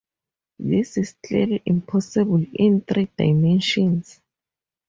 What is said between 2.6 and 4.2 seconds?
three dimensions.